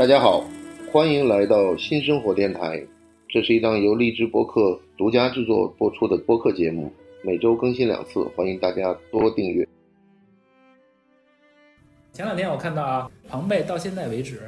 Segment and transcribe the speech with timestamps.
[0.00, 0.42] 大家好，
[0.90, 2.82] 欢迎来到新生活电台。
[3.28, 6.90] 这是一档由荔枝播客独家制作播出的播客节目，
[7.22, 9.68] 每周更新两次，欢迎大家多订阅。
[12.14, 14.40] 前两天我看到啊，庞贝到现在为止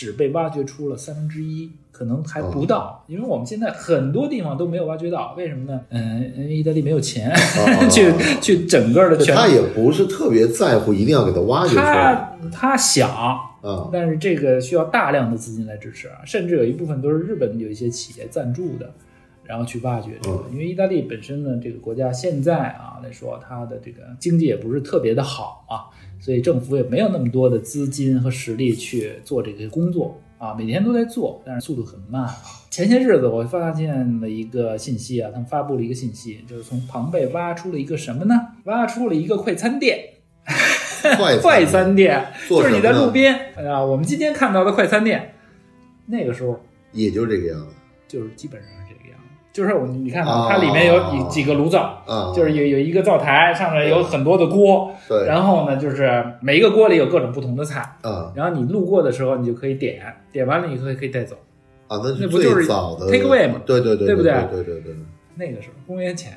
[0.00, 5.34] 只被挖掘出了三分之一，可能还不到，因为我们现在很多地方都没有挖掘到。
[5.36, 5.78] 为什么呢？
[5.90, 7.30] 嗯，因为意大利没有钱、
[7.92, 8.10] 去
[8.40, 9.36] 去整个的全。
[9.36, 12.38] 他也不是特别在乎，一定要给他挖掘出来。
[12.40, 18.90] 他他想，啊，但是这个需要大量的资金来支持啊，甚至有一部分都是日本有一些企业赞助的，
[19.50, 20.44] 然后去挖掘这个。
[20.52, 32.36] 因为意大利本身呢，这个国家现在啊来说，它的这个经济也不是特别的好啊，所以政府也没有那么多的资金和实力去做这个工作啊，每天都在做，但是速度很慢啊。
[32.70, 38.34] 前些日子我发现了一个信息啊，他们发布了一个信息，就是从庞贝挖出了一个什么呢？
[38.66, 39.98] 挖出了一个快餐店。
[41.42, 45.34] 快餐店就是你在路边啊，我们今天看到的快餐店，
[46.06, 46.60] 那个时候
[46.92, 47.74] 也就这个样子，
[48.06, 48.70] 就是基本上。
[49.60, 60.00] 就是我你看它里面有几个炉灶，啊，就是有有一个灶台，上面有很多的锅，对，然后呢，就是每一个锅里有各种不同的菜，啊，然后你路过的时候，你就可以点，
[60.32, 61.36] 点完了以后可以带走，
[61.88, 63.60] 啊，那那不就是 take away 吗？
[63.66, 64.32] 对对对，对不对？
[64.50, 64.94] 对对对。
[65.34, 66.32] 那个时候公元前，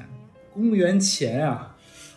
[0.54, 1.73] 公元前啊。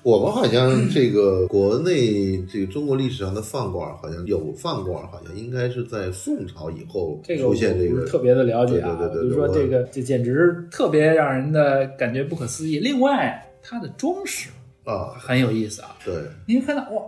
[0.07, 8.97] 我们好像这个国内这个中国历史上的饭馆，好像有饭馆，好像应该是在宋朝以后出现这个特别的了解啊。
[8.97, 12.79] 对对对，比如说这个，这简直特别让人的感觉不可思议。
[12.79, 14.51] 另外，它的装饰
[14.85, 15.97] 啊很有意思啊。
[16.05, 16.15] 对，
[16.47, 17.03] 您看到哇，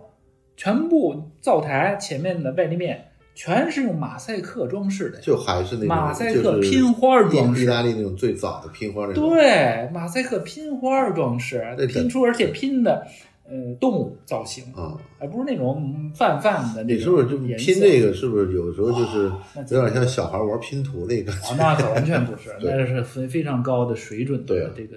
[0.57, 3.08] 全部灶台前面的外立面。
[3.39, 9.31] 全是用马赛克装饰的，就还是那种马赛克拼花装饰，意大利那种最早的拼花那种。
[9.31, 13.07] 对，马赛克拼花装饰，拼出而且拼的
[13.49, 16.97] 呃动物造型啊，而不是那种泛泛的那种。
[16.97, 18.13] 你是不是就拼这个？
[18.13, 19.31] 是不是有时候就是
[19.73, 21.33] 有点像小孩玩拼图那个？
[21.57, 24.97] 那可完全不是， 那是非非常高的水准的这个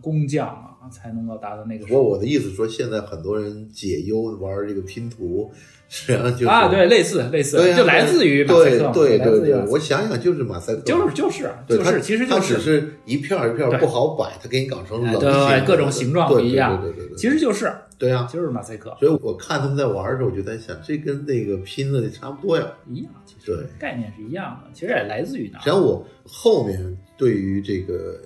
[0.00, 1.86] 工匠啊，才能够达到那个。
[1.86, 5.50] 不过我的意思说，现在很多人解忧玩这个拼图。
[5.92, 18.96] 实际上就是啊，对，类似类似，就来自于马赛克，对对对，我想想就是马赛克，就是就是就是，其实它只是一片一片不好摆，它给你搞成棱形，各种形状不一样，对对对，其实就是对啊，就是马赛克。
[19.00, 25.58] 所以我看他们在玩的时候，我就在想，这跟那个拼的差不多呀，一样，其实概念是一样的，其实也来自于哪？
[25.58, 28.16] 实际上我后面对于这个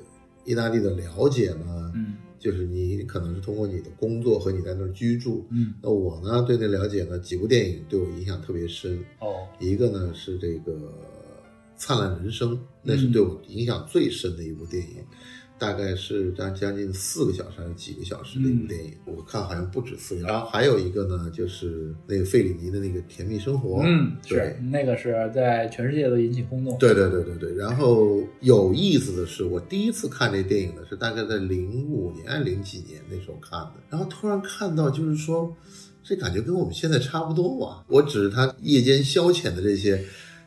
[0.44, 2.16] 意大利的了解呢，嗯。
[2.44, 10.72] 就是你可能是通过你的工作和你在那儿居住，嗯，那我呢对那了解呢几部电影对我影响特别深，哦，一个呢是这个
[11.74, 15.02] 《灿烂人生》，那是对我影响最深的一部电影。
[15.64, 20.26] 大概是将将近四个小时还是几个小时的一部电影，我看好像不止四个。
[20.26, 26.76] 然后还有一个呢，就是那个费里尼的那个《甜蜜生活》，嗯，是那个是在全世界都引起轰动。
[26.78, 27.54] 对对对对对。
[27.54, 33.72] 然后有意思的是，我第一次看这电影呢，是大概在零五年、零几年那时候看的。
[33.88, 35.56] 然后突然看到，就是说，
[36.02, 37.82] 这感觉跟我们现在差不多啊。
[37.88, 40.04] 我只是他夜间消遣的这些。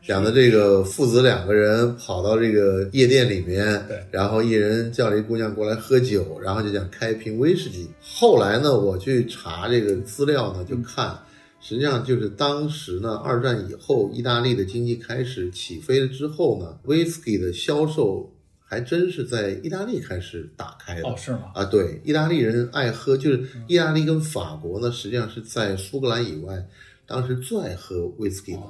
[0.07, 7.89] 讲的这个父子两个人跑到这个夜店里面，对然后一人叫了一姑娘过来喝酒，然后就讲开一瓶威士忌。
[8.01, 11.19] 后来呢，我去查这个资料呢，就看，
[11.59, 21.09] 实际上就是当时呢，二战以后，意大利的经济开始起飞了之后呢，威士忌的销售还真是在意大利开始打开的。
[21.09, 21.51] 哦，是吗？
[21.53, 26.65] 啊，对，意大利人爱喝，就是意大利跟法国呢，实际上是在苏格兰以外，
[27.05, 28.61] 当时最爱喝威士忌的。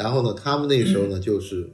[0.00, 1.68] 然后呢，他们那个时候呢，就是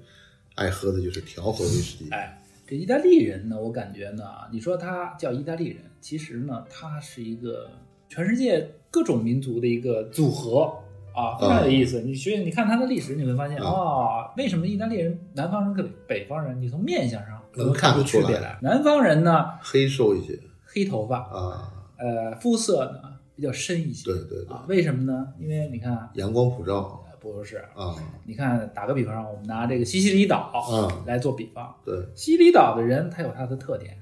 [0.57, 2.11] 爱喝的就是调和威士忌。
[2.11, 7.71] 哎，这意大利人呢，我感觉呢，你说他叫意大利人，其实呢，他是一个
[8.09, 10.77] 全世界各种民族的一个组合
[11.15, 12.01] 啊，非常有意思。
[12.01, 18.59] 你学，你看他的历史，你会发现啊，为什么意大利人南方人跟北方人，你从面相上能看出区别来？
[18.61, 24.11] 南方人呢，黑瘦一些，黑头发啊，呃，肤色呢比较深一些。
[24.11, 24.53] 对对对。
[24.53, 25.29] 啊，为什么呢？
[25.39, 27.05] 因为你看阳光普照。
[27.33, 27.95] 不是啊，
[28.25, 31.75] 你看，打个比方，我们拿这个西西里岛啊来做比方。
[31.85, 33.97] 对，西西里岛的人他有他的特点，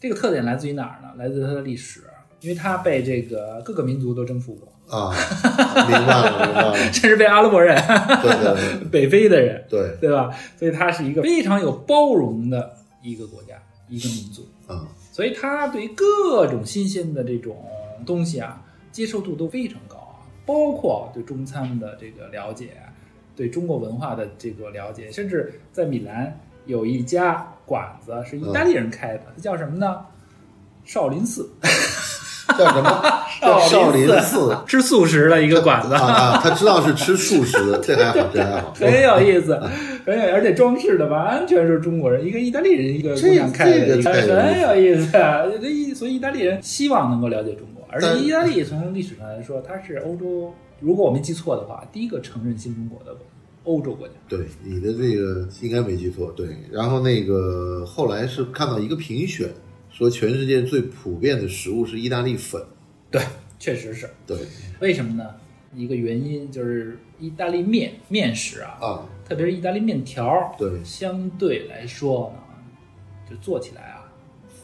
[0.00, 1.08] 这个特点来自于哪儿呢？
[1.16, 2.02] 来自于他的历史，
[2.40, 4.68] 因为他被这个各个民族都征服过。
[4.88, 5.12] 啊，
[5.86, 7.76] 明白了，明白了， 甚至被阿拉伯人、
[8.22, 9.96] 对对 北非的人，对。
[10.00, 10.34] 对吧？
[10.56, 13.54] 所以他是一个非常有包容的一个国家，
[13.88, 14.48] 一个民族。
[14.66, 17.62] 啊，所以他对于各种新鲜的这种
[18.06, 20.07] 东西啊，接受度都非常高。
[20.48, 22.68] 包括对中餐的这个了解，
[23.36, 29.98] 对中国文化的这个了解，甚至在米兰有一家馆子是意大利人开的，它叫什么呢？
[30.86, 31.50] 少林寺。
[32.56, 33.02] 叫什么？
[33.42, 38.72] 叫少林寺吃素食的一个馆子， 啊啊，他知道是吃素食，这还好，这还好。
[38.80, 39.54] 很有意思，
[40.06, 45.12] 很有，而且装饰的完全是中国人，一个意大利人，一个姑娘开的，很有意思。
[45.60, 53.16] 这意所以意大利人希望能够了解中国，而且意大利从历史上来说，它是欧洲，如果我没记错的话，第一个承认新中国的
[53.64, 54.14] 欧洲国家。
[54.28, 56.48] 对你的这个应该没记错，对。
[56.70, 59.48] 然后那个后来是看到一个评选，
[59.90, 62.62] 说全世界最普遍的食物是意大利粉，
[63.10, 63.22] 对，
[63.58, 64.08] 确实是。
[64.26, 64.36] 对
[64.80, 65.34] 为什么呢？
[65.74, 72.40] 一个原因就是意大利面面食啊，啊，特别是意大利面条儿，对相对来说呢，
[73.28, 74.10] 就做起来啊，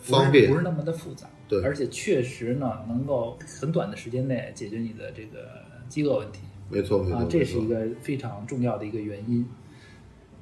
[0.00, 1.28] 方便不是那么的复杂，
[1.60, 5.48] 对而且确实呢，能够很短的时间内解决你的这个
[5.88, 6.40] 饥饿问题
[6.70, 9.46] 没错没错，啊，这是一个非常重要的一个原因。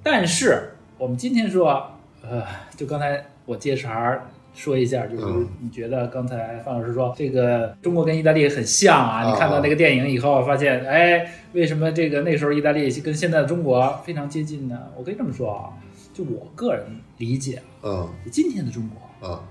[0.02, 1.90] 但是我们今天说，
[2.22, 2.44] 呃，
[2.76, 9.22] 就刚才我接茬儿说一下，就是嗯你觉得刚才范老师说这个中国跟意大利很像啊？
[9.22, 14.78] 啊你看到那个电影以后，发现哎，为什么这个那时候意大利跟现在的中国非常接近呢？
[14.96, 15.72] 我可以这么说啊，
[16.12, 16.84] 就我个人
[17.18, 19.42] 理解啊，啊就今天的中国，啊，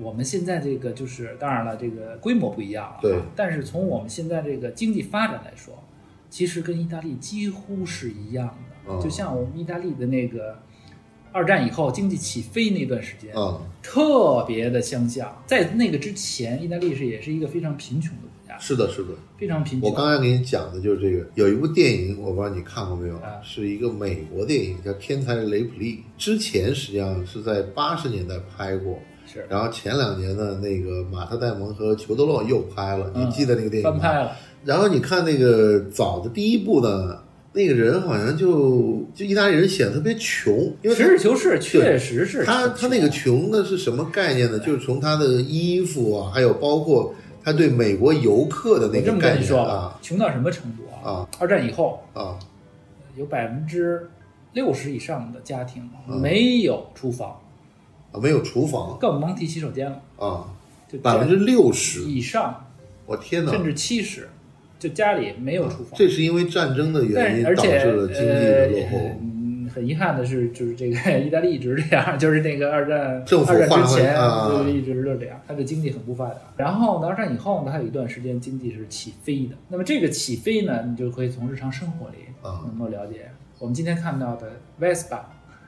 [0.00, 3.18] 我们现在这个就是当然了，这个规模不一样了，啊对。
[3.36, 5.82] 但是从我们现在这个经济发展来说，
[6.30, 8.54] 其实跟意大利几乎是一样的。
[8.90, 10.58] 嗯就像我们意大利的那个
[11.30, 15.42] 二战以后经济起飞那段时间，嗯，特别的相像。
[15.46, 19.10] 在那个之前，意大利是也是一个非常贫穷的国家，是的，是的。
[19.36, 19.90] 非常贫穷。
[19.90, 25.96] 我刚才给你讲的就是这个，有一部电影，我不知道你看过没有，啊是一个美国电影，叫《天才雷普利》。
[26.16, 28.98] 之前实际上是在八十年代拍过，
[29.32, 33.98] 是然后前两年呢，那个马特·戴蒙和裘德洛又拍了，你嗯记得那个电影吗？
[33.98, 34.32] 翻拍了，
[34.64, 37.18] 然后你看那个早的第一部呢，
[37.52, 44.58] 那个人好像就就意大利人显得特别穷，因为实事求是，确实是他他那个穷穷的是什么概念呢？
[44.58, 51.10] 就是从他的衣服啊，还有包括他对美国游客的那个概念啊，穷到什么程度啊？
[51.10, 52.38] 啊二战以后，啊
[53.16, 54.08] 有百分之
[54.52, 57.36] 六十以上的家庭嗯没有厨房，啊，
[58.20, 60.44] 没有厨房更甭提洗手间了，啊，
[60.90, 62.66] 就百分之六十，以上，
[63.06, 63.52] 我天哪！
[63.52, 64.28] 甚至七十，
[64.78, 65.92] 就家里没有厨房。
[65.94, 68.98] 这是因为战争的原因导是而且致了经济的落后。
[68.98, 76.36] 呃嗯，很遗憾的是，就是这个 意大利一直这样， 就是那个二战政府之前啊就是一直就是这样，它的经济很不发达。
[76.56, 79.54] 然后呢，二战以后呢，它有一段时间经济是起飞的。
[79.68, 83.30] 那么这个起飞呢，你就可以从日常生活里啊能够了解。
[83.58, 85.18] 我们今天看到的 Vespa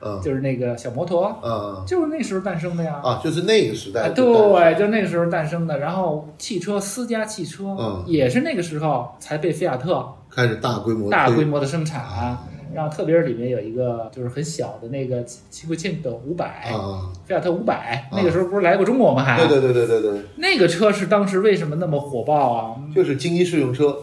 [0.01, 2.99] 啊就是那个小摩托，啊就是那时候诞生的呀。
[3.03, 3.21] 啊！
[3.23, 5.79] 就是那个时代对，就那个时候诞生的。
[5.79, 12.37] 然后汽车，私家汽车，嗯也是那个时候才被菲亚特开始大规模大规模的生产。
[12.73, 19.21] 然后特别是里面有一个就是很小的那个七七千的五百、啊，菲亚特五百，那个时候不是来过中国吗？
[19.21, 22.75] 还对对对对对对，那个车是当时为什么那么火爆啊？
[22.95, 23.97] 就是经济适用车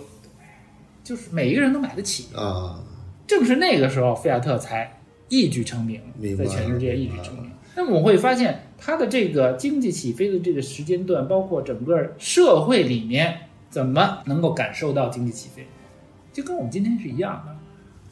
[1.02, 2.78] 就是每一个人都买得起，啊，
[3.26, 4.97] 正是那个时候菲亚特才
[5.28, 6.00] 一举成名
[6.36, 7.50] 在全世界一举成名。
[7.76, 13.36] 那么我会发现，它的这个经济起飞的这个时间段，包括整个社会里面
[13.70, 15.66] 怎么能够感受到经济起飞，
[16.32, 17.56] 就跟我们今天是一样的。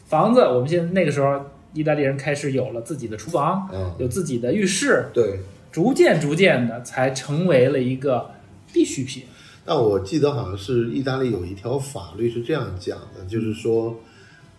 [0.07, 1.41] 房子，我们现在那个时候，
[1.73, 5.41] 意大利人开始有了自己的厨房，嗯，有自己的浴室，对。
[5.73, 8.31] 逐渐逐渐的才成为了一个
[8.73, 9.25] 必需品。
[9.63, 13.95] 但我记得好像是意大利有一条法律是这样讲的，就是说，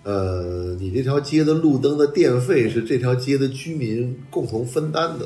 [0.03, 5.25] 呃，你这条街的路灯的电费是这条街的居民共同分担的，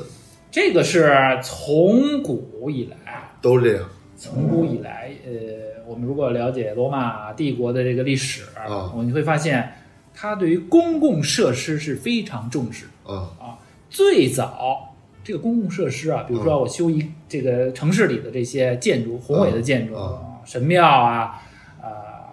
[0.50, 1.12] 这个是
[1.42, 3.88] 从古以来，都是这样。
[4.16, 9.72] 从古以来，呃，我们如果了解罗马帝国的这个历史，啊我们会发现，
[10.14, 13.12] 它对于公共设施是非常重视的。
[13.12, 13.30] 啊。
[13.40, 13.58] 啊。
[13.90, 20.18] 最早这个公共设施啊，比如说我修一这个城市里的这些建筑，宏伟的建筑，啊。
[20.44, 21.51] 神庙啊，呃，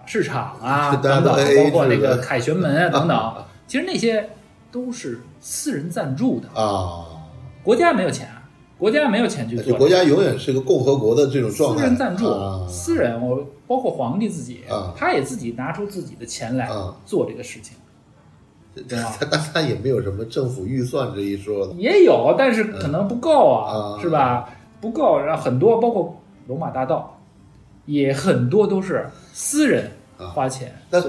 [0.10, 3.34] 市场啊等等，包括那个凯旋门啊 等等，
[3.68, 4.28] 其实那些
[4.72, 7.06] 都是私人赞助的，啊，
[7.62, 8.28] 国家没有钱，
[8.80, 11.84] 国家没有钱去做国家永远是个共和国的这种状态。
[11.84, 12.66] 私人赞助，啊。
[12.68, 14.92] 私人，我包括皇帝自己，啊。
[14.98, 16.96] 他也自己拿出自己的钱来啊。
[17.06, 17.78] 做这个事情，
[18.88, 19.16] 对吧？
[19.20, 21.74] 他但他也没有什么政府预算这一说的。
[21.74, 24.01] 也有，但是可能不够啊，啊。
[24.01, 24.50] 是吧？
[24.82, 27.16] 不够，然后很多包括罗马大道，
[27.86, 29.92] 也很多都是私人
[30.28, 31.04] 花钱那。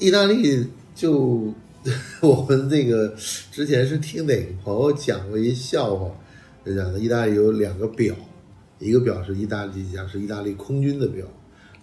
[0.00, 1.52] 意大利就
[2.22, 3.12] 我们那个
[3.50, 6.08] 之前是听哪个朋友讲过一笑话，
[6.64, 8.14] 就讲的意大利有两个表，
[8.78, 11.26] 一个表是意大利讲是意大利空军的表，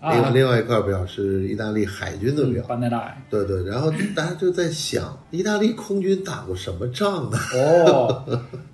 [0.01, 3.13] 另外啊，另外一块表是意大利海军的表，班奈拉。
[3.29, 7.37] 对对，然后大家就在想，意大利空军打过什么仗呢？
[7.53, 8.23] 哦，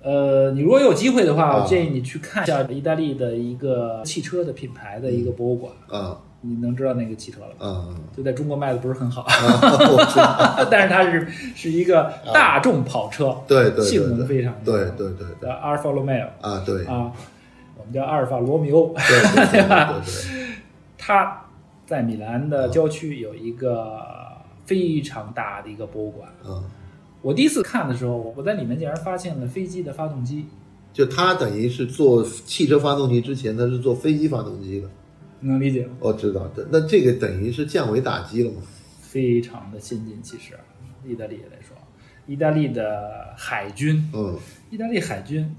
[0.04, 7.54] 呃，你如果有机会的话，啊我建议你去看一下意大利的一个汽车的品牌的一个博物馆，啊你能知道那个汽车了。
[7.60, 9.24] 嗯就在中国卖的不是很好，
[10.70, 15.48] 但是它是是一个大众跑车，对对对性能非常对对对对。
[15.48, 16.84] 叫阿尔法罗密欧啊，对。
[16.84, 17.10] 对啊，
[17.78, 18.94] 我们叫阿尔法罗密欧。
[18.94, 20.46] 对对对对，
[20.98, 21.42] 它
[21.86, 23.98] 在米兰的郊区有一个
[24.66, 26.28] 非常大的一个博物馆。
[26.46, 26.62] 嗯，
[27.22, 30.46] 我第一次看的时候，我我在里面竟然发现了飞机的发动机，
[30.92, 34.88] 就它等于是做汽车发动机之前，它是做飞机发动机的。
[35.42, 35.92] 能理解吗？
[36.00, 38.62] 我知道，那这个等于是降维打击了吗？
[39.00, 40.54] 非常的先进，其实
[41.06, 41.76] 意大利来说，
[42.26, 44.38] 意大利的海军，嗯
[44.70, 45.54] 意大利海军，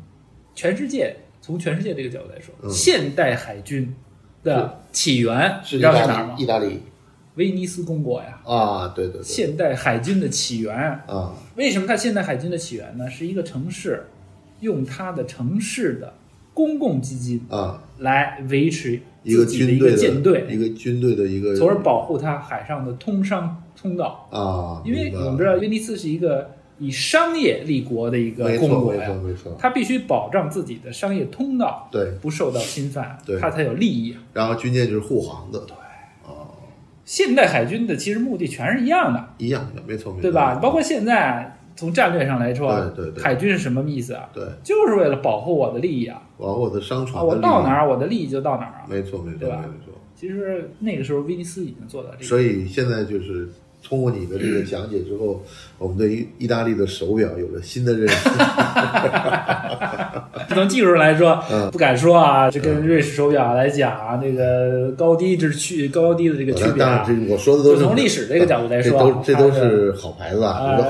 [0.56, 3.94] 全世界从全世界这个角度来说，嗯现代海军
[4.44, 6.36] 的起源你知道是意大是哪儿吗，？
[6.40, 6.80] 意大利
[7.36, 8.42] 威尼斯公国呀。
[8.46, 10.76] 啊，对对对，现代海军的起源，
[11.08, 13.10] 啊为什么它现代海军的起源呢？
[13.10, 14.04] 是一个城市
[14.62, 16.14] 用它的城市的
[16.54, 24.28] 公共基金啊，来维持一个军队的个舰队，一个军队的一个，从而保护它海上的通商通道。
[24.32, 34.16] 啊，因为我们知道威尼斯是一个以商业立国的一个没错没公国呀错，没错，它必须保障自己的商业通道对，不受到侵犯对，它才有利益。
[34.34, 35.76] 然后军舰就是护航的，对，
[36.26, 36.48] 哦，
[37.06, 40.56] 现代海军的其实目的全是一样的，一样的，没错没错，对吧？
[40.56, 44.30] 包括现在从战略上来说，对对对海军是什么意思啊？
[44.34, 46.22] 对，就是为了保护我的利益啊！
[46.38, 47.76] 保护我的商啊，船，我到哪？
[47.76, 48.86] 儿，我的利益就到哪儿啊。
[48.88, 53.50] 没错没错对吧没错，其实那个时候威尼斯已经做到这个，所以现在就是。
[53.88, 55.44] 通过你的这个讲解之后，
[55.78, 58.30] 我们对于意大利的手表有了新的认识。
[60.50, 61.70] 从技术上来说，嗯。
[61.72, 70.90] 不敢说啊，这跟瑞士手表来讲啊，那个高低之区高低的这个区别当然，啊，这我说的都是从历史这个角度来说啊这都这都是好牌子啊，啊都是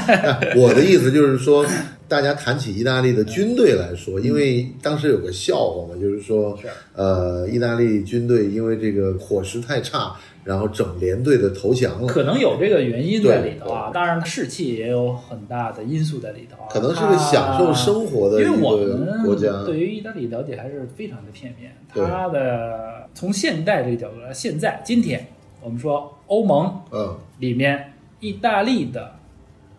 [0.00, 0.58] 牌子。
[0.58, 1.64] 我的意思就是说，
[2.08, 6.58] 大家谈起意大利的军队来说，因为当时有个笑话嘛，就是说，
[6.94, 10.12] 呃，意大利军队因为这个伙食太差，
[10.48, 13.90] 然后整连队的投降了，可能有这个原因在里头啊。
[13.92, 16.68] 当然，士气也有很大的因素在里头啊。
[16.70, 19.62] 可能是个享受生活的一因为我个们国家。
[19.66, 21.76] 对于意大利了解还是非常的片面。
[21.92, 25.26] 对它的从现代这个角度来，现在今天
[25.60, 29.16] 我们说欧盟嗯里面，意大利的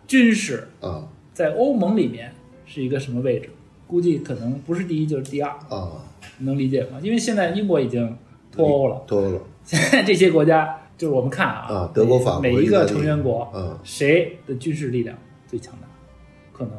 [0.06, 1.02] 军事啊
[1.34, 2.32] 在欧盟里面
[2.64, 3.50] 是一个什么位置？
[3.88, 6.06] 估计可能不是第一就是第二，啊，
[6.38, 7.00] 能理解吗？
[7.02, 8.16] 因为现在英国已经
[8.52, 15.86] 脱欧了，脱欧了现 在这些国家就是我们看啊，啊德国法国每每一个成员国，嗯谁的军事力量最强大？
[16.52, 16.74] 可能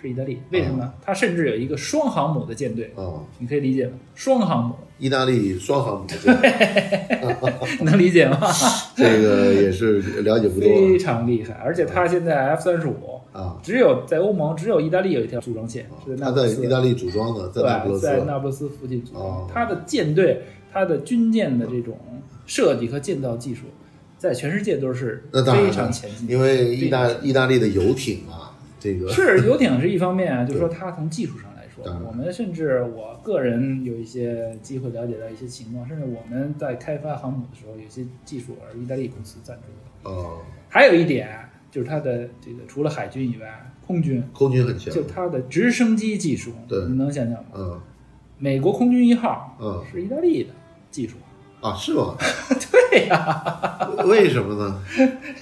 [0.00, 0.40] 是意大利。
[0.50, 0.92] 为什么呢？
[1.00, 3.92] 它甚至有一个双航母的舰队，啊，你可以理解吗？
[4.14, 6.18] 双航母意大利双航母舰，
[7.84, 8.38] 能理解吗？
[8.96, 13.56] 这个也是了解不多非常厉害，而且它现在 F 三十五啊。
[13.62, 19.50] 只有在欧盟只有意大利有一条组装线，是那不勒斯意大利组装的，在那不勒，斯在那不勒斯附近组装哦。
[19.52, 21.98] 它的舰队、它的军舰的这种
[22.46, 23.66] 设计和建造技术，
[24.18, 26.32] 在全世界都是非常前进的。
[26.32, 28.50] 因为意大意大利的游艇嘛，
[28.80, 29.10] 这个。
[29.10, 40.10] 是游艇是一方面啊，就是说它从技术上来说，我们甚至我个人有一些机会了解到一些情况，甚至我们在开发航母的时候，有些技术而意大利公司赞助的。
[40.10, 40.38] 哦，
[40.68, 41.28] 还有一点
[41.70, 44.22] 就是它的这个除了海军以外，空军。
[44.32, 46.84] 空军很强，就它的直升机技术，对。
[46.86, 47.50] 你能想象吗？
[47.54, 47.80] 嗯。
[48.38, 49.82] 美国空军一号嗯。
[49.90, 50.50] 是意大利的
[50.92, 51.16] 技术，
[51.60, 52.14] 啊，是吗？
[52.92, 54.80] 对呀、 为什么呢？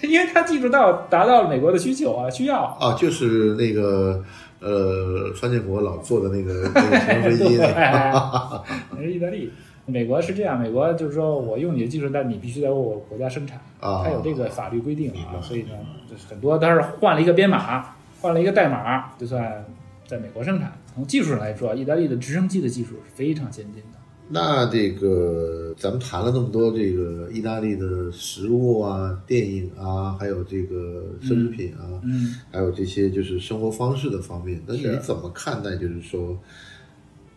[0.03, 2.63] 因为他技术到达到了美国的需求啊，需要。
[2.81, 4.23] 啊，就是那个
[4.61, 9.53] 呃，川建国老坐的那个那个直升飞机 那是意大利。
[9.87, 15.71] 美国是这样，美国就是说我用你的技术，但你必须在为我国家生产，啊它有这个法律规定啊，所以呢，
[16.09, 19.65] 就是很多它是换了一个编码，换了一个代码，就算
[20.07, 20.73] 在美国生产。
[20.95, 23.99] 从技术上来说，意大利的直升机的技术是非常先进的。
[24.33, 36.39] 那这个咱们谈了那么多这个意大利的食物啊、电影啊，还有这个奢侈品啊，嗯，还有这些就是生活方式的方面，那是你怎么看待就是说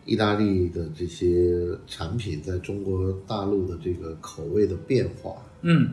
[0.04, 5.34] 意大利的这些产品在中国大陆的这个口味的变化？
[5.62, 5.90] 嗯，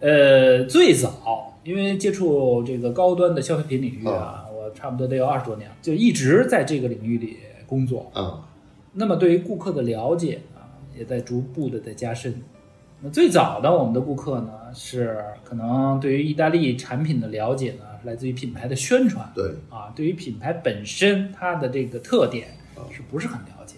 [0.00, 8.10] 呃，最早因为接触这个高端的消费品领域啊，我差不多得有二十多年了，就一直在这个领域里工作。
[8.12, 8.50] 啊
[8.92, 12.42] 那么对于顾客的了解啊，也在逐步的在加深。
[13.00, 22.48] 那最早的我们的顾客呢，是可能对于意大利产品的了解呢，来自于品牌的宣传对啊，对于品牌本身它的这个特点
[22.90, 23.76] 是不是很了解？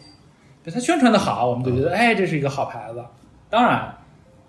[0.63, 3.03] 对它宣传的好，我们就觉得哎，这是一个好牌子。
[3.49, 3.97] 当然，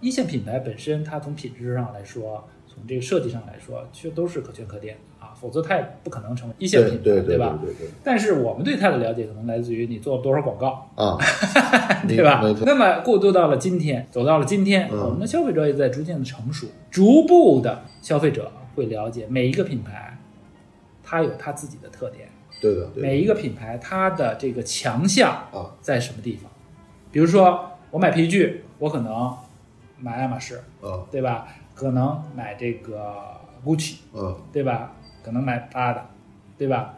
[0.01, 4.97] 一线品牌本身它从品质上来说，从这个设计上来说，却都是可圈可点
[5.45, 7.59] 否则它也不可能成为一线品牌，对对吧？
[7.61, 11.19] 对对但是我们对它的了解可能来自于你做了多少广告，啊，
[12.07, 12.63] 对吧没错？
[12.65, 20.17] 那么过渡到了今天，走到了今天，嗯我们的消费者也在逐渐的成熟，逐步的消费者会了解每一个品牌，
[21.03, 22.27] 它有它自己的特点，
[22.59, 26.49] 对的，对的每一个品牌它的这个强项啊在什么地方？
[27.11, 29.31] 比如说我买皮具，我可能
[29.99, 31.47] 买爱马仕，啊对吧？
[31.75, 33.13] 可能买这个
[33.63, 34.95] GUCCI，啊对吧？
[35.25, 36.01] 可能买 Prada，
[36.55, 36.93] 对吧？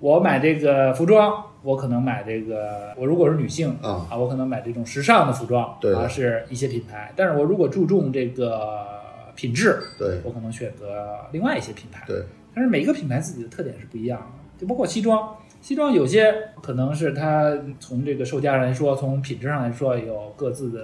[0.00, 7.12] 我买这个服装，我可能买这个，我如果是女性啊我可能买这种时尚的服装，对啊，是一些品牌。
[7.14, 8.86] 但是我如果注重这个
[9.34, 12.02] 品质，对我可能选择另外一些品牌。
[12.06, 12.22] 对
[12.54, 20.80] 但是每一个品牌自己的特点是不一样的，就包括西装，西装有些可能是它从这个售价上来说，从品质上来说有各自的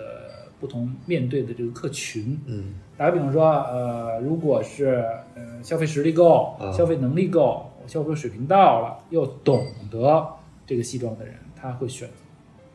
[0.62, 2.40] 不同面对的这个客群。
[2.46, 5.04] 嗯打个比方说，呃，如果是
[5.34, 10.24] 呃消费实力够、啊消费能力够、消费水平到了，又懂得
[10.64, 12.14] 这个西装的人，他会选择，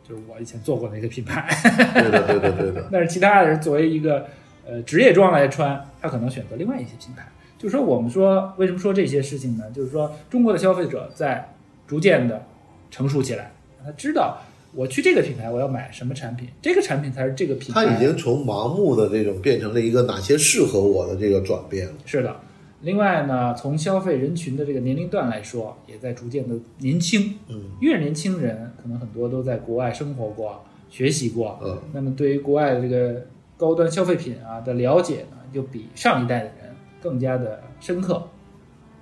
[0.03, 1.47] 就是我以前做过的一个品牌。
[1.93, 4.25] 对的对的对的 但是其他的人作为一个
[4.67, 7.25] 呃职业装来穿，他可能选择另外一些品牌。
[7.57, 9.63] 就是说，我们说为什么说这些事情呢？
[9.73, 11.53] 就是说，中国的消费者在
[11.87, 12.43] 逐渐的
[12.91, 13.51] 成熟起来，
[13.85, 14.37] 他知道
[14.73, 17.85] 我去这个品牌我要买什么产品，这个产品才是这个品牌。
[17.85, 21.93] 他已经从盲目的这种变成了一个哪些适合我的这个转变了。
[22.05, 22.35] 是的。
[22.81, 27.35] 另外呢，从消费人群的这个年龄段来说，也在逐渐的年轻。
[27.49, 33.25] 嗯越年轻人，可能很多都在国外生活过、学习过，嗯那么对于国外的这个
[33.57, 38.21] 高端消费品啊的了解呢，就比上一代的人更加的深刻。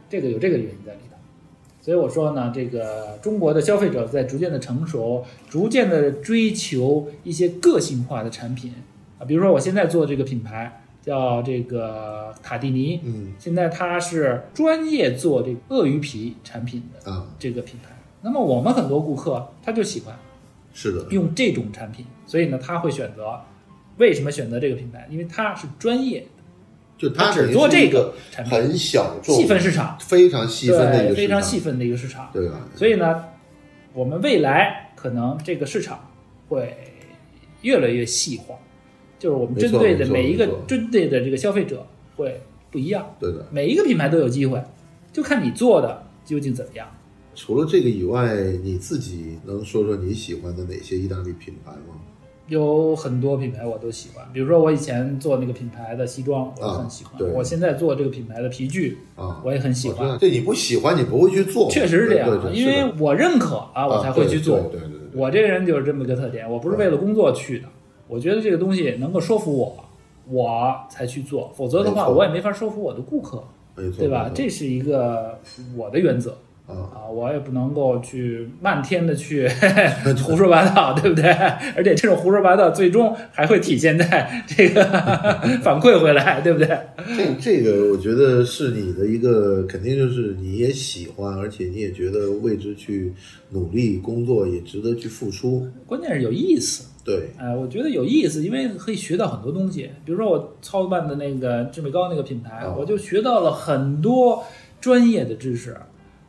[0.10, 1.04] 这个有这个原因在里头。
[1.85, 8.73] 所以我说呢，这个中国的消费者在逐渐的成熟，逐渐的追求一些个性化的产品
[9.19, 17.95] 啊，比如说我现在做这个品牌叫这个塔蒂尼，嗯现在它是专业做这个鳄鱼皮产品的啊，这个品牌。
[18.23, 20.17] 那么我们很多顾客他就喜欢
[20.73, 23.39] 是的，用这种产品，所以呢他会选择。
[23.98, 25.07] 为什么选择这个品牌？
[25.09, 26.27] 因为它是专业，
[26.98, 32.29] 就他只做这个产品，很小众、细分市场，非常细分的一对，个非常细分的一个市场。
[32.34, 32.68] 对吧？
[32.75, 33.24] 所以呢，
[33.94, 36.10] 我们未来可能这个市场
[36.48, 36.75] 会
[37.62, 38.55] 越来越细化，
[39.20, 43.46] 就是我们针对的每一个针对的这个消费者会不一样，对的。
[43.51, 44.64] 每一个品牌都有机会，
[45.12, 46.88] 就看你做的究竟怎么样。
[47.36, 52.00] 除了这个以外，你自己能说说你喜欢的哪些意大利品牌吗？
[52.48, 57.27] 有很多品牌我都喜欢，比如说我以前做那个品牌的西装，我很喜欢；对。
[57.31, 59.98] 我现在做这个品牌的皮具，啊，我也很喜欢。
[59.98, 64.60] 我知道这你不喜欢，你不会去做，确实是这样对，对因为我认可啊，我才会去做。
[64.60, 67.68] 对对对对对我这个人就是这么个特点，我不是为了工作去的，
[68.08, 69.84] 我觉得这个东西能够说服我，
[70.29, 73.44] 我才去做，否则的话我也没法说服我的顾客，
[73.75, 74.29] 没错，对吧？
[74.34, 75.40] 这是一个
[75.75, 79.47] 我的原则啊，啊，我也不能够去漫天的去
[80.23, 81.29] 胡说八道，对不对？
[81.75, 84.83] 而且这种胡说八道最终还会体现在这个
[85.61, 86.67] 反馈回来，对不对？
[87.15, 93.13] 这这个我觉得是你的一个，肯定就是你也喜欢，而且你也觉得为之去
[93.51, 95.67] 努力工作，也值得去付出。
[95.85, 96.89] 关键是有意思。
[97.05, 99.91] 对，哎，我觉得有意思，因为可以学到很多东西。
[100.03, 104.43] 比如说我操办的那个智美高那个品牌，哦我就学到了很多
[104.81, 105.77] 专业的知识。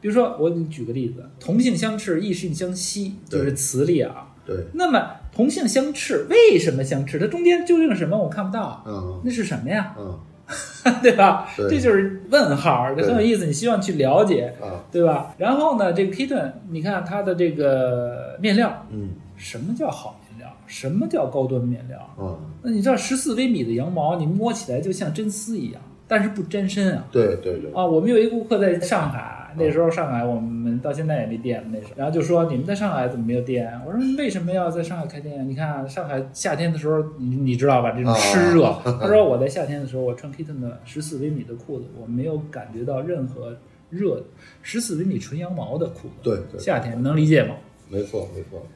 [0.07, 4.29] 比如说，我给你举个例子，同性相斥，异性相吸，就是磁力啊。
[4.45, 7.19] 对，那么同性相斥，为什么相斥？
[7.19, 8.17] 它中间究竟是什么？
[8.17, 9.97] 我看不到，嗯那是什么呀？
[9.99, 10.17] 嗯
[11.03, 11.49] 对吧？
[11.57, 15.35] 对这就是问号，这很有意思，你希望去了解，啊对吧？
[15.39, 20.57] 然后呢，这个 Kitten，你看它的这个面料，嗯什么叫好面料？
[20.69, 21.99] 什么叫高端面料？
[22.17, 27.05] 嗯，那你知道十四微米的羊毛，你摸起来就像真丝一样，但是不沾身啊。
[27.11, 33.73] 对对对，啊，我们有一顾客在上海，那时候上海我们到现在也没店，那时候，然后就说你们在上海怎么没有店？
[33.87, 35.49] 我说为什么要在上海开店？
[35.49, 38.73] 你看上海夏天的时候，你你知道吧，这种湿热。
[39.01, 43.57] 他说我在夏天的时候，我穿 Kitten 的十四厘米的裤子，我没有感觉到任何
[43.91, 44.23] 热，
[44.63, 47.55] 十四厘米纯羊毛的裤子，对对夏天能理解吗？
[47.89, 48.67] 没错没错，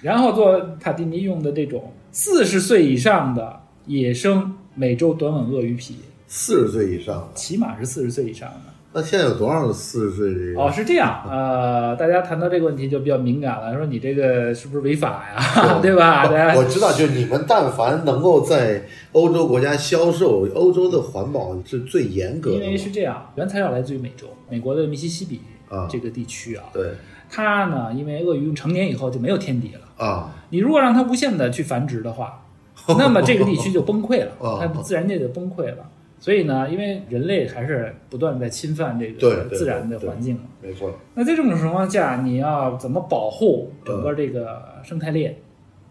[0.00, 5.96] 然后做塔蒂尼用的这种四十岁以上的野生美洲短吻鳄鱼皮，
[6.28, 8.72] 四十岁以上的，起码是四十岁以上的。
[8.94, 10.60] 那现在有多少四十岁这个？
[10.60, 16.26] 哦，是这样，呃，大家谈到这个问题就比较敏感了，说你这个是不是违法呀， 对吧？
[16.26, 22.56] 大家我知道，就是你们但凡能够在欧洲国家销售，欧洲的环保是最严格的。
[22.56, 26.90] 因为是这样，原材料来自于美洲，美国的密西西比啊这个地区啊，对
[27.30, 32.42] 它呢，因为鳄鱼成年以后就没有天敌了，啊，你如果让它无限的去繁殖的话，
[32.98, 35.76] 那么这个地区就崩溃了 哦，它自然界就崩溃了。
[36.22, 40.42] 所以呢，因为人类还是不断在侵犯这个自然的环境嘛。
[40.62, 45.34] 没错，那在这种情况下，你要怎么保护整个这个生态链？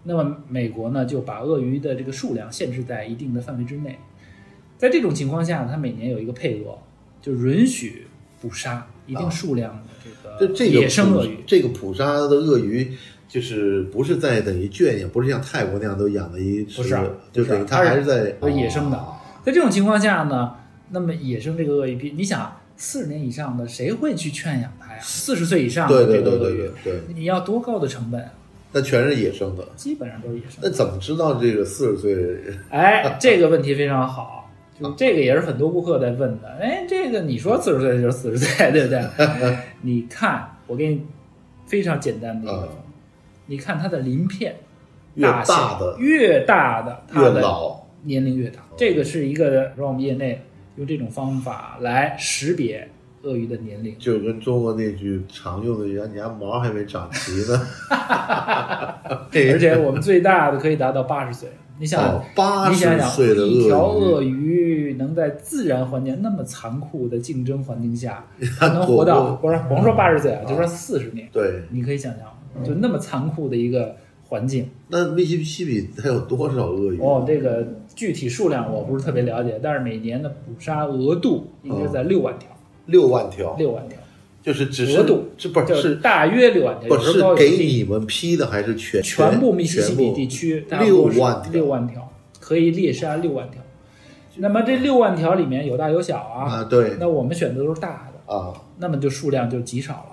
[0.04, 4.00] 那么美国呢，就把鳄鱼的这个数量限制在一定的范围之内。
[4.78, 6.78] 在这种情况下，它每年有一个配额，
[7.22, 8.08] 就允许
[8.41, 9.84] 捕杀一定数量
[10.39, 11.39] 的这个野生鳄鱼。
[11.46, 12.94] 这个捕杀的鳄鱼。
[13.28, 17.00] 就是不是在等于圈养，不是像泰国那样都养了一不是
[17.32, 20.56] 就等于它还是在野生的哦在这种情况下呢，
[20.89, 24.99] 那么野生这个鳄鱼皮，你想四十年以上的谁会去圈养它呀？
[25.01, 28.30] 四十岁以上的对对这个鳄鱼对对，对对，你要多高的成本啊？
[28.73, 29.67] 那全是野生的。
[29.75, 30.69] 基本上都是野生那。
[30.69, 32.56] 怎么知道这个四十岁？
[32.69, 34.49] 哎，这个问题非常好，
[34.80, 36.47] 就这个也是很多顾客在问的。
[36.60, 39.58] 哎，这个你说四十岁就是四十岁，对不对？
[39.82, 41.01] 你看，我给你
[41.65, 42.69] 非常简单的一个嗯，
[43.47, 44.56] 你看它的鳞片
[45.15, 48.62] 越大的越大的，它的越老，年龄越大。
[48.78, 50.42] 这个是一个让我们业内
[50.76, 52.88] 用这种方法来识别
[53.24, 53.96] 鳄鱼的年龄。
[54.00, 57.68] 就跟中国那句常用的一样，你家毛还没长齐呢。
[59.34, 61.50] 而且我们最大的可以达到八十岁。
[61.80, 68.24] 你想，哦，八十你想想，岁的一条鳄鳄鱼，能在自然环境那么残酷的竞争环境下，
[68.60, 72.28] 它能活到过不是甭说八十岁啊，啊就说四十年，对，你可以想象，
[72.64, 73.96] 就那么残酷的一个
[74.32, 74.70] 环境。
[74.88, 77.02] 那密西西比它有多少鳄鱼？
[77.02, 82.50] 哦，这个具体数量我不是特别了解，但是每年的捕杀额度应该在六万条，
[82.86, 83.98] 六万条，六万条，
[84.41, 93.62] 就是只是额度这不是是是大约六万条，不是给你们批的还是全全部密西西比地区六万条六万条可以猎杀六万条。
[94.38, 96.63] 那么这六万条里面有大有小啊，啊？
[96.63, 100.11] 对那我们选择都是大的，啊，那么就数量就极少了。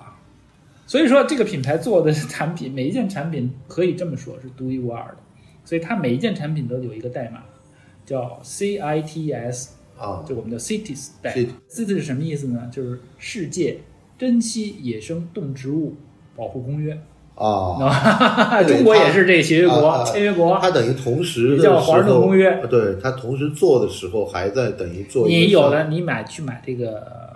[0.89, 5.17] 所以说，这个品牌做的产品，每一件产品可以这么说是独一无二的，
[5.63, 7.41] 所以它每一件产品都有一个代码，
[8.07, 9.67] 叫 CITS，
[9.99, 11.53] 啊，就我们的 CITES 代 CITES 码。
[11.69, 12.67] CITES 是什么意思呢？
[12.73, 13.77] 就是世界
[14.17, 15.95] 珍稀野生动植物
[16.35, 16.99] 保护公约。
[17.35, 20.57] 啊，对 中国也是这协约国、签约国。
[20.59, 27.28] 它等于同时叫华盛顿公约对，它同时做的时候还在等于做你有项了，你买去买这个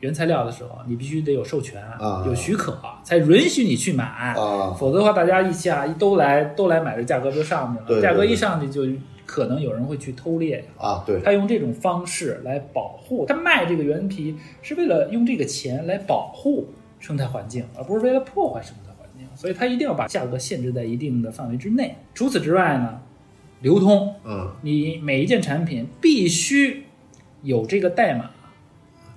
[0.00, 4.04] 原材料的时候，你必须得有授权、啊有许可，才允许你去买。
[4.04, 7.86] 啊，否则的话，大家一下一都来都来买，这价格就上去了。
[7.86, 8.82] 对对价格一上去，就
[9.26, 10.64] 可能有人会去偷猎。
[10.78, 16.66] 啊，对，他用这种方式来保护，他卖这个原皮是为了用这个钱来保护
[16.98, 19.26] 生态环境，而不是为了破坏生态环境。
[19.36, 21.94] 所以他一定要把价格限制在一定的范围之内。
[22.14, 23.00] 除此之外呢，
[23.60, 26.86] 流通，嗯你每一件产品必须
[27.42, 28.30] 有这个代码，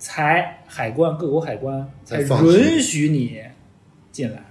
[0.04, 3.40] 才海关各国海关才允许你
[4.12, 4.44] 进来。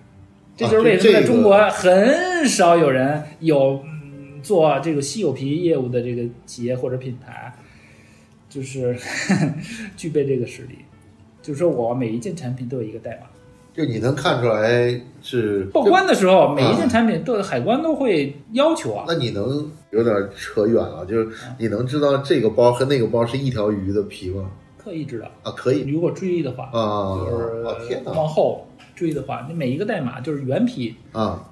[0.56, 7.52] 这啊就是为什么在中国很少有人有嗯做这个稀有皮业务的这个企业或者品牌，
[8.48, 8.96] 就是
[9.94, 10.78] 具备这个实力。
[11.42, 13.26] 就是说我每一件产品都有一个代码，
[13.74, 19.04] 就你能看出来是报关的时候每一件产品都海关都会要求啊。
[19.06, 24.50] 那你能有点扯远了，就是你能知道这个包和那个包是一条鱼的皮吗？
[24.82, 25.88] 可以知道，啊，可以。
[25.88, 31.48] 如果追的话，啊就是往后追的话，你每一个代码就是原皮，啊。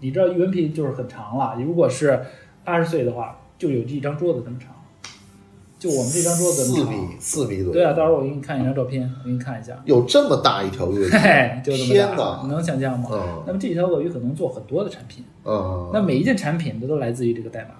[0.00, 1.56] 你知道原皮就是很长了。
[1.58, 2.20] 如果是
[2.62, 4.68] 八十岁的话，就有这张桌子这么长，
[5.78, 6.64] 就我们这张桌子。
[6.64, 11.08] 四米四米左右，对啊，到时候我给你看一张照片，我给你看一下，有这么大一条鳄鱼
[11.64, 12.40] 就这么大，天哪。
[12.42, 13.08] 你能想象吗？
[13.12, 13.42] 嗯。
[13.46, 17.70] 那么这条鳄鱼可能做很多的产品，嗯，那每一件产品它都来自于这个代码。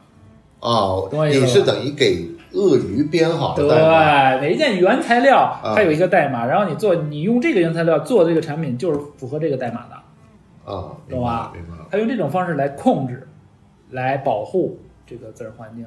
[0.61, 10.73] 哦你是等于给鳄鱼编好的代码对，每一件原材料啊它有一个代码，然后你做，你用这个原材料做这个产品就是符合这个代码的。
[10.73, 11.87] 啊，明懂吧白明白了。
[11.91, 13.29] 它用这种方式来控制、
[13.91, 15.85] 来保护这个自然环境，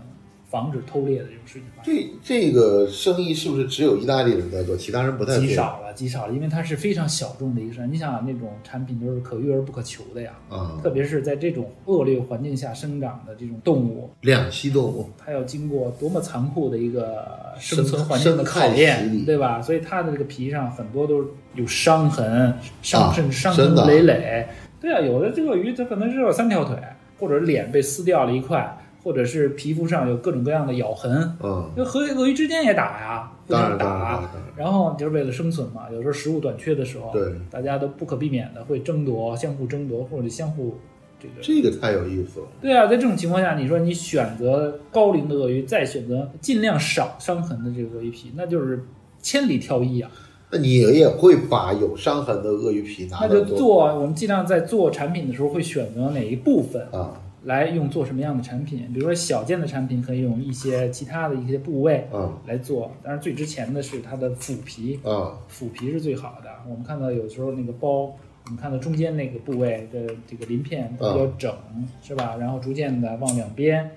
[0.50, 1.94] 防止偷猎的这种事情发生。
[1.94, 5.42] 这这个生意是不是只有意大利人在做，其他人不太做？
[5.46, 7.92] 极少了，极少了，因为它是非常小众的一个生意。
[7.92, 17.26] 你想想，那种产品都是可遇而不可求的呀，啊，特别是在这种恶劣环境下生长的这种动物，两栖动物它要经过多么残酷的一个
[17.60, 19.62] 生存环境的考验，礼对吧？
[19.62, 24.48] 所以它的这个皮上很多都是有伤痕，伤啊甚至伤痕累累。
[24.80, 26.78] 对啊，有的这个鱼它可能只有三条腿，
[27.20, 31.32] 或者脸被撕掉了一块，或者是皮肤上有各种各样的咬痕。
[31.42, 35.84] 嗯，就和鳄鱼之间也打呀，互当然相打然后就是为了生存嘛。
[35.90, 40.76] 有时候食物短缺的时候，对大家都不可避免的会争夺，相互争夺或者相互
[41.18, 41.34] 这个。
[41.42, 42.48] 这个太有意思了。
[42.62, 48.86] 对啊，在这种情况下，你说你选择高龄的鳄鱼，再选择尽量少伤痕的这个鳄鱼皮，那就是
[49.22, 50.12] 千里挑一啊。
[50.50, 57.14] 那你也会把有伤痕的鳄鱼皮拿那来就做，我们尽量在做产品的时候会选择哪一部分啊
[57.48, 58.92] 来用做什么样的产品。
[58.94, 66.50] 比如说小件的产品可以用一些其他的一些部位嗯来做，当然最值钱的是它的腐皮，啊腐皮是最好的。
[66.70, 68.02] 我们看到有时候那个包，
[68.46, 71.56] 我们看到中间那个部位的这个鳞片都比较整，
[72.02, 72.36] 是吧？
[72.38, 73.90] 然后逐渐的往两边，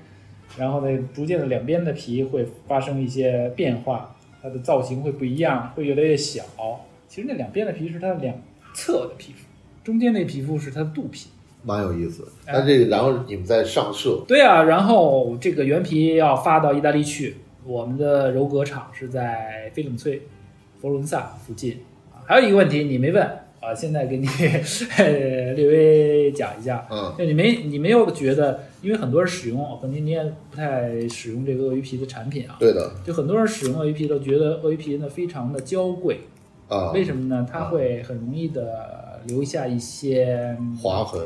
[0.56, 6.44] 然后呢，逐渐的两边的皮会发生一些变化，它的造型会不一样，会越来越小。
[7.08, 8.36] 其实那两边的皮是它两
[8.74, 9.44] 侧的皮肤，
[9.82, 11.30] 中间那皮肤是它的肚皮。
[11.62, 12.26] 蛮有意思。
[12.46, 12.54] 哎。
[12.54, 20.22] 那这个，然后你们再上色，对啊，然后这个原皮要发到意大利去，我们的柔革厂是在菲冷翠、
[20.80, 21.78] 佛罗伦萨附近。
[22.12, 22.22] 啊。
[22.26, 23.22] 还有一个问题你没问
[23.60, 24.26] 啊，现在给你
[24.96, 27.14] 呃略微讲一下，嗯。
[27.18, 32.90] 就你没你没有觉得，因为很多人使用，可能你也不太使用这个鳄鱼皮的产品啊，对的。
[33.04, 36.20] 就很多人使用鳄鱼皮都觉得鳄鱼皮呢非常的娇贵，
[36.68, 37.46] 啊，为什么呢？
[37.50, 41.20] 它会很容易的留下一些划痕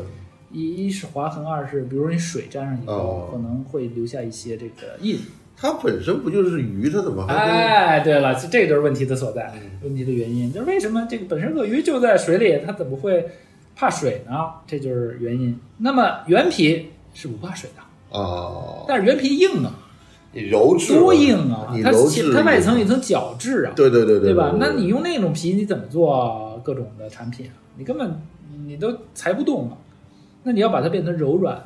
[0.54, 5.18] 一一是划痕，二是比如你水沾上以后，哦可能会留下一些这个印。
[5.56, 7.24] 它本身不就是鱼，它怎么？
[7.26, 13.26] 哎，对了，这这就是问题的所在，嗯问题的原因就是为什么这个本身鳄鱼就在水里，它怎么会
[13.76, 14.32] 怕水呢？
[14.66, 15.58] 这就是原因。
[15.78, 17.82] 那么原皮是不怕水的，
[18.18, 19.72] 哦，但是原皮硬啊，
[20.32, 21.72] 你柔质多硬啊！
[21.82, 24.54] 它它外层有一层角质啊，对对对对吧？
[24.58, 27.54] 那你用那种皮，你怎么做各种的产品啊？
[27.76, 28.20] 你根本
[28.66, 29.78] 你都裁不动啊。
[30.44, 31.58] 那你要把它变成柔软，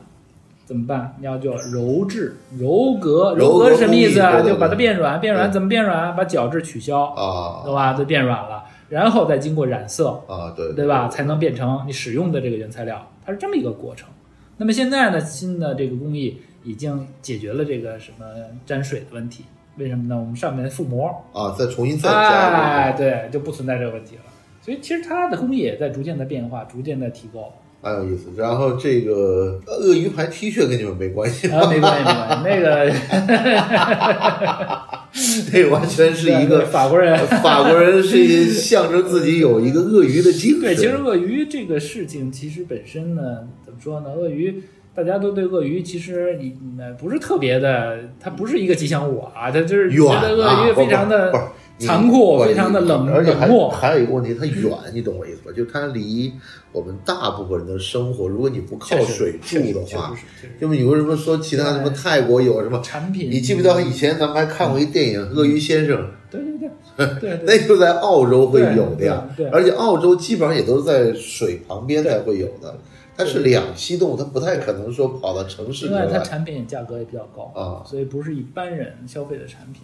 [0.64, 1.14] 怎么办？
[1.19, 3.35] 你要叫柔质、柔革。
[3.35, 4.41] 柔革革是什么意思啊？
[4.41, 6.14] 就把它变软，变软怎么变软？
[6.17, 7.93] 把角质取消，啊对吧？
[7.95, 11.09] 就变软了，然后再经过染色，啊对对吧？
[11.09, 14.09] 才能变成你使用的这个原材料，它是这么一个过程。
[14.57, 18.27] 那么现在呢，新的这个工艺已经解决了这个什么
[18.64, 19.45] 沾水的问题。
[19.77, 20.19] 为什么呢？
[20.19, 24.23] 我们上面覆膜，啊，再重新再加哎，对，就不存在这个问题了。
[24.61, 27.53] 所以其实它的工艺也在逐渐的变化，逐渐的提高。
[27.81, 28.31] 蛮有意思。
[28.37, 32.05] 然后这个鳄鱼牌 T 恤跟你们没关系，啊，没关系，
[32.45, 34.79] 没关系，那个
[35.51, 37.17] 这完全是一个 法国人。
[37.43, 40.61] 法国人是象征自己有一个鳄鱼的精神。
[40.61, 43.23] 对，其实鳄鱼这个事情，其实本身呢，
[43.64, 44.11] 怎么说呢？
[44.11, 44.62] 鳄鱼，
[44.95, 51.33] 大家都对鳄鱼其实你呃不是特别的，它不是一个吉祥物啊，它就是觉远得鳄啊，鱼非常的
[51.79, 53.49] 残酷，非常的冷而且还。
[53.71, 55.53] 还有一个问题，它远，你懂我意思吧？
[55.57, 56.33] 就它离
[56.73, 60.14] 我们大部分人的生活，如果你不靠水住的话
[60.61, 62.81] 就有为什么说其他什么泰国有什么？
[62.83, 65.97] 产品，你记不记得以前咱们还看过一电影《鳄鱼先生》？
[66.31, 66.69] 对对对
[67.21, 72.77] 对对，那就在澳洲会有的呀对而且澳洲基本上也都是在水旁边才会有的。
[73.17, 79.83] 它是两栖动物，它不太可能说跑到城市之另外，它产品价格也比较高啊所以不是一般人消费的产品。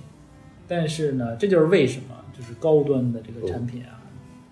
[0.66, 4.00] 但是呢，这就是为什么就是高端的这个产品啊，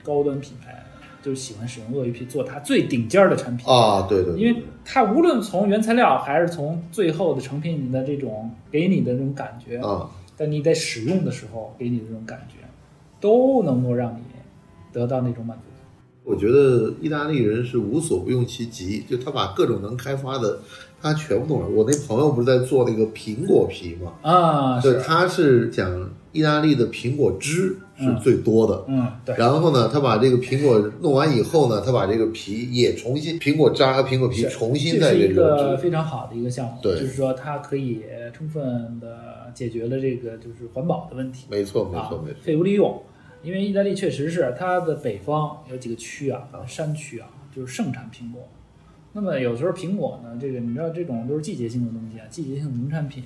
[0.03, 0.85] 高端品牌
[1.23, 12.57] 就喜欢使用鳄鱼皮做它最顶尖儿的产品，啊，对对，对因为它无论从原材料还是从最后的成品的这种给你的这种感觉，啊，在你在使用的时候给你的这种感觉，
[13.21, 14.23] 都能够让你
[14.93, 15.72] 得到那种满足感。
[16.25, 20.61] 我觉得意大利人是无所不用其极，就他把各种能开发的，
[21.01, 21.69] 他全部弄了。
[21.69, 24.13] 我那朋友不是在做那个苹果皮嘛？
[24.23, 28.85] 啊，对，他是讲意大利的苹果汁是最多的。
[28.87, 38.01] 嗯，对，然后呢，他把这个苹果弄完以后呢，他把这个皮也重新苹果渣和苹果皮重新这是一再这个个非常好的一个项目，对就是说它可以
[38.33, 38.63] 充分
[39.01, 43.03] 的解决了这个就是环保的问题，没错没啊错没错，废物利用。
[43.43, 48.43] 因为意大利确实是它的北方有几个区啊，山区啊，就是盛产苹果。
[49.13, 53.25] 那么有时候苹果呢，这个你知道这种都是季节性的东西啊，季节性农产品，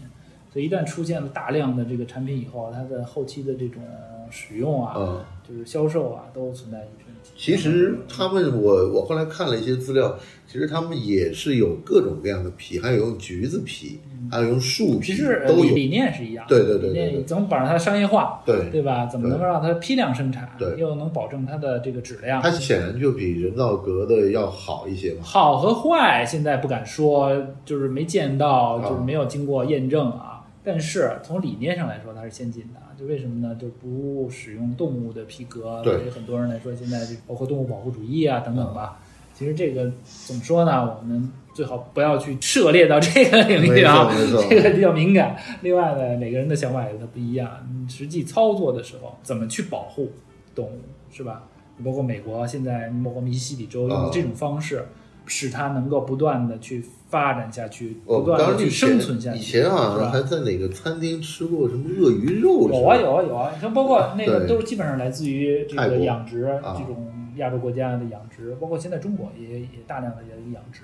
[0.52, 3.82] 所以一旦出现了大量的这个产品以后，它的后期的这种
[4.30, 5.24] 使用啊，嗯。
[5.48, 7.05] 就是销售啊，都存在一些问题。
[7.36, 13.98] 其实他们，我我后来看了一些资料，其实他们也是有各种各样的皮，还有用橘子皮，
[14.30, 15.64] 还有用树皮，其实呃都有。
[15.64, 19.06] 理理念是一样的，对对对怎么保证它商业化，对，对吧？
[19.06, 22.40] 怎么能够让它批量生产，对又能保证它的这个质量？
[22.40, 25.20] 它显然就比人造革的要好一些嘛。
[25.22, 30.35] 好和坏现在不敢说，就是没见到，啊就是没有经过验证啊。
[30.66, 32.80] 但是从理念上来说，它是先进的。
[32.98, 33.54] 就为什么呢？
[33.54, 38.98] 就不使用动物的皮革，对于很多人来说，现在就包括动物保护主义啊等等吧。
[39.32, 39.92] 其实这个
[40.26, 40.98] 怎么说呢？
[40.98, 44.10] 我们最好不要去涉猎到这个领域啊，
[44.50, 45.36] 这个比较敏感。
[45.60, 50.10] 另外呢，每个人的想法也它不一样，你实际操作的时候怎么去保护
[50.52, 50.80] 动物，
[51.12, 51.44] 是吧？
[51.84, 54.84] 包括美国现在，包括密西西比州用啊这种方式，
[55.26, 56.82] 使它能够不断的去
[57.16, 59.38] 发展下去，不断的生存下去。
[59.38, 62.68] 以前好像还在哪个餐厅吃过什么鳄鱼肉？
[62.68, 70.82] 有啊有啊有啊，你看，包括那个都是基本上来自于这个养殖，啊这种亚洲国家的养殖，包括现在中国也也大量的也有养殖。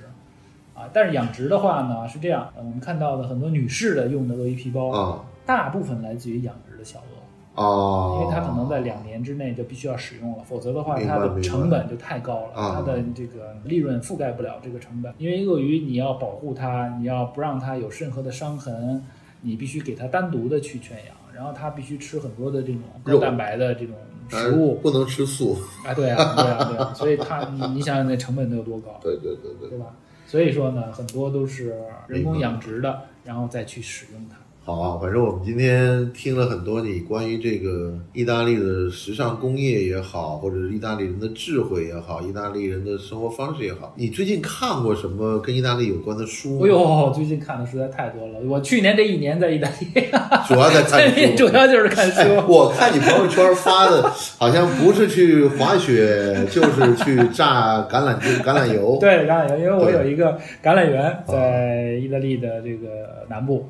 [0.75, 0.89] 啊。
[0.93, 7.12] 但是养殖的话呢是这样，呃我们看到的很多女士的用的鳄鱼皮包，啊大部分来自于养殖的小鳄，
[7.55, 15.13] 啊，因为它可能在两年之内就必须要使用了，否则的话它的成本就太高了，啊它的这个利润覆盖不了这个成本。
[15.19, 19.03] 因为鳄鱼你要保护它，你要不让它有任何的伤痕，
[19.43, 23.95] 你必须给它单独的去圈养，然后它必须吃很多的这种高肉蛋白的这种
[24.29, 24.77] 食物。
[24.77, 25.57] 不能吃素。
[25.85, 29.87] 啊，对啊，对啊，对啊，所以它你你想想那成本得有多高， 对对对对对吧？
[30.27, 34.37] 所以说呢，很多都是人工养殖的，然后再去使用它。
[34.65, 43.93] 好啊，反正我们今天听了很多你关于这个意大利的时尚工业也好，或者是意大利人的智慧也好，意大利人的生活方式也好。
[43.97, 46.67] 你最近看过什么跟意大利有关的书吗？
[46.67, 48.39] 哎呦，最近看的实在太多了。
[48.47, 49.87] 我去年这一年在意大利，
[50.47, 51.35] 主要在看书。
[51.37, 52.21] 主要就是看书。
[52.21, 58.97] 哎，我看你朋友圈发的，好像不是去滑雪，就是去榨橄榄橄榄油。
[59.03, 63.67] 对橄榄油，因为我对有一个橄榄园在意大利的这个南部，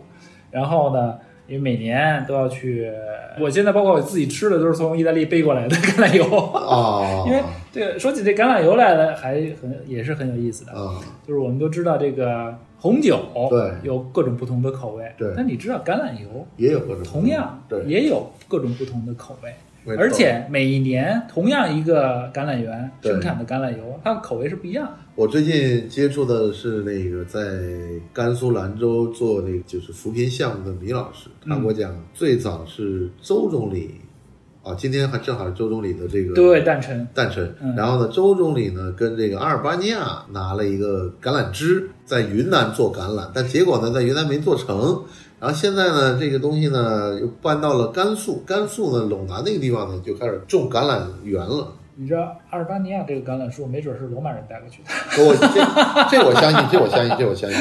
[0.52, 2.88] 然后呢，因为每年都要去，
[3.40, 6.24] 我现在包括我自己吃的都是从意大利背过来的橄榄油。
[6.52, 13.18] 啊， 因为这个说起这橄榄油来了，还很也是很有意思的，啊，就是我们都知道这个红酒
[13.50, 13.72] 对。
[13.82, 15.32] 有各种不同的口味，对。
[15.36, 19.52] 但你知道橄榄油也有各种同样对，也有各种不同的口味。
[19.98, 24.98] 而且每一年同样一个橄榄园生产的橄榄油，它的口味是不一样的。
[25.14, 27.40] 我最近接触的是那个在
[28.12, 34.00] 甘肃兰州做那个就是扶贫项目的米老师，他给我讲，最早是周总理，
[34.62, 45.02] 啊，今天还正好是周总理的这个对，诞辰，诞辰，嗯然后呢，周总理呢跟这个阿尔巴尼亚拿了一个橄榄枝，在云南做橄榄，但结果呢，在云南没做成。
[45.40, 51.72] 然后现在呢，这个东西呢又搬到了甘肃，甘肃呢陇南那个地方呢就开始种橄榄园了。
[51.94, 52.20] 你知道
[52.50, 54.88] 阿尔巴尼亚这个橄榄树，没准是罗马人带过去的。
[55.24, 57.58] 我这这我相信，这我相信，这我相信，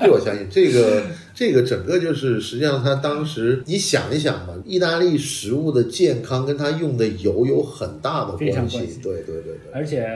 [0.00, 0.48] 这我相信。
[0.50, 1.02] 这个
[1.34, 9.00] 这个整个就是，实际上他当时你想一想吧，意大利食物的健康跟他用的油有很大的关系。
[9.02, 9.72] 对对对对。
[9.72, 10.08] 而且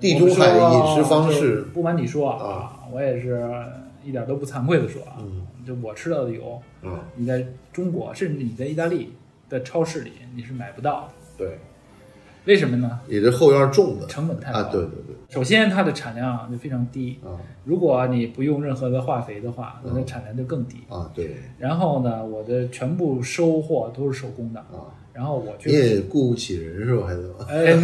[0.00, 3.40] 地中海的饮食方式不瞒你说啊，我也是
[4.04, 9.12] 一点都不惭愧的说啊，嗯就我吃到的油，嗯，你在中国甚至你在意大利
[9.48, 11.14] 的超市里你是买不到的。
[11.36, 11.58] 对，
[12.46, 12.98] 为什么呢？
[13.08, 14.06] 也是后院种的。
[14.06, 14.58] 成本太高。
[14.58, 15.14] 啊，对对对。
[15.28, 17.34] 首先它的产量就非常低，啊。
[17.64, 20.78] 如果你不用任何的化肥的话，嗯那它产量就更低。
[20.88, 21.36] 啊对。
[21.58, 27.06] 然后呢，我的全部收获都是手工的，啊，然后我你，也雇不起人是吧？
[27.08, 27.74] 还得哎，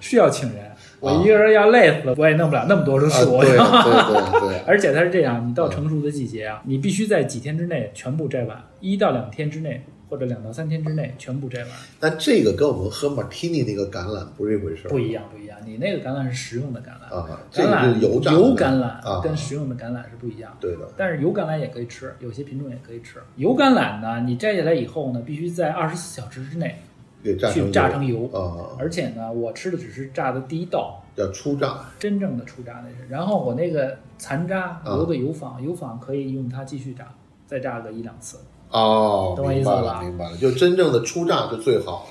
[0.00, 3.38] 需要请人，我一个人要累死了，我也弄不了那么多的啊，树。
[3.40, 9.82] 对对对对， 而且它是这样，你到成熟的季节啊，你必须在几天之内全部摘完，一到两天之内
[10.12, 15.58] 或者两到三天之内全部摘完，但这个跟我们喝马提尼那个橄榄不是一回事儿不一样不一样。
[15.64, 20.58] 你那个橄榄是食用的橄榄，啊，这橄榄个是油橄榄啊，跟食用的橄榄是不一样的。
[20.60, 23.22] 对的，但是油橄榄也可以吃，有些品种也可以吃。
[23.36, 26.76] 油橄榄呢，你摘下来以后呢，必须在二十四小时之内
[27.22, 28.26] 去榨成油。
[28.34, 33.08] 啊，而且呢，我吃的只是榨的第一道，叫初榨真正的初榨那是。
[33.08, 37.06] 然后我那个残渣啊留给油坊，油坊可以用它继续榨，
[37.46, 38.36] 再榨个一两次。
[38.72, 42.08] 哦，懂我意明白了吧明白了，就真正的出榨是最好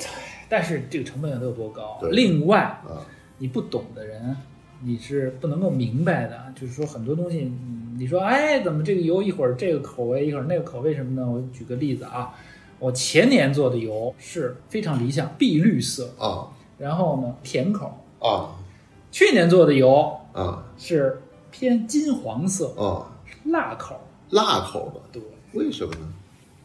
[0.47, 1.97] 但是这个成本得有多高？
[1.99, 3.01] 对另外，啊
[3.37, 4.35] 你不懂的人，
[4.83, 6.53] 你是不能够明白的。
[6.59, 11.27] 就是说很多东西，嗯，你说，哎，怎么这个油一会儿这个口味，一会儿那个口味什么呢？
[11.27, 12.35] 我举个例子啊，
[12.77, 16.47] 我前年做的油是非常理想，碧绿色，啊
[16.77, 17.91] 然后呢甜口。
[18.19, 18.51] 啊
[19.11, 23.09] 去年做的油啊是偏金黄色，啊，
[23.45, 23.99] 辣口。
[24.29, 25.21] 辣口的，对，
[25.53, 26.13] 为什么呢？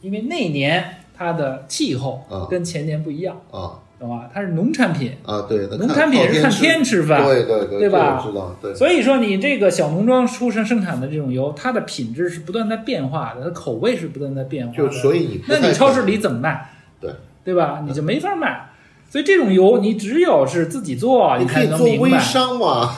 [0.07, 4.31] 因为那年它的气候啊跟前年不一样，啊懂吧？
[4.33, 14.79] 它是农产品，啊，对，农产品是看天吃饭，对对对，对吧知道，对，所以说，你这个小农庄出生生产的这种油，它的品质是不断在变化的，它口味是不断在变化的。
[14.79, 16.71] 就所以你那你超市里怎么卖？
[17.01, 17.11] 对，
[17.42, 17.83] 对吧？
[17.85, 18.69] 你就没法卖。
[19.09, 22.19] 所以这种油，你只有是自己做，你可才以做微能明白。
[22.19, 22.90] 商嘛，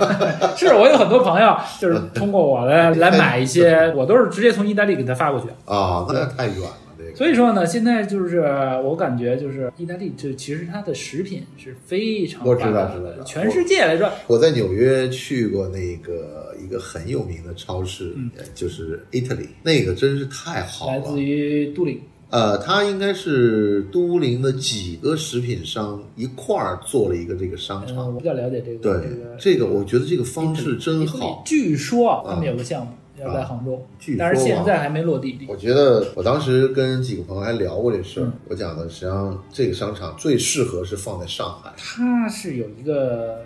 [0.56, 5.48] 是我有很多朋友，就是通过我来来买一些， 我都是直接从意大利给他发过去。
[5.64, 8.40] 啊，那太远了，这个所以说呢，现在就是
[8.84, 18.14] 我感觉就是意大利，就其实它的食品是非常我知道知道全世界来说，我在纽约去过那个一个很有名的超市，
[18.54, 21.20] 就是 Italy，那个真是太好了来自。
[21.20, 22.00] 于都灵。
[22.30, 28.14] 呃，它应该是都灵的几个食品商一块儿做了一个这个商嗯，场。
[28.14, 28.78] 我比较了解这个。
[28.78, 31.42] 对这个，这个我觉得这个方式真好。
[31.46, 35.38] 据说啊，他们有个项目要在杭州，据说但是现啊在还没落地。
[35.48, 41.72] 我觉得我当时跟几个朋友还聊过这事儿嗯，我讲的实际上这个商场最适合是放在上海。
[41.76, 43.42] 它是有一个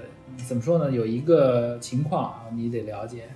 [0.48, 0.90] 怎么说呢？
[0.90, 3.28] 有一个情况啊，你得了解，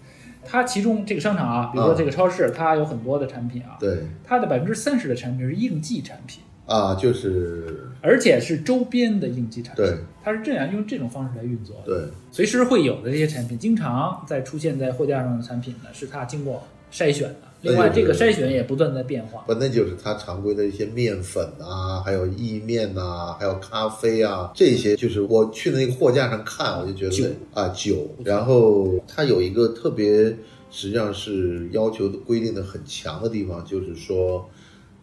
[0.47, 9.84] 它其中这个商场啊，比如说这个超市，它有很多的产品啊，对它的百分之三十的产品是应季产品，啊，就是而且是周边的应季产品。
[9.84, 11.86] 对它是这样用这种方式来运作的。
[11.86, 17.36] 对随时会有的这些产品，经常在出现在货架上的产品呢，是它经过筛选的。
[17.65, 19.43] 另外，这个筛选也不断在变化。
[19.47, 30.37] 不，那就是它常规的一些面粉啊，还有意面呐、还有咖啡啊，这些就是我去那个货架上看，我就觉酒得啊酒，然后它有一个特别，
[30.71, 34.49] 实际上是要求的规定的很强的地方，就是说